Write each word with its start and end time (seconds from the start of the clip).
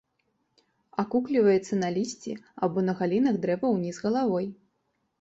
Акукліваецца 1.03 1.79
на 1.83 1.89
лісці 1.97 2.33
або 2.63 2.87
на 2.89 2.93
галінах 3.05 3.35
дрэва 3.47 3.67
ўніз 3.79 3.95
галавой. 4.09 4.45